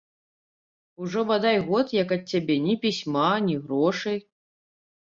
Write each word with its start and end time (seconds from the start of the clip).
Ужо 1.01 1.21
бадай 1.33 1.57
год, 1.69 1.85
як 2.01 2.17
ад 2.17 2.27
цябе 2.35 2.55
ні 2.65 2.73
пісьма, 2.87 3.31
ні 3.51 3.55
грошай. 3.69 4.17